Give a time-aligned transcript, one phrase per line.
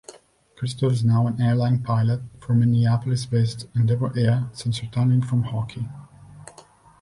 [0.55, 5.89] Christoff is now an airline pilot for Minneapolis-based Endeavor Air since retiring from hockey.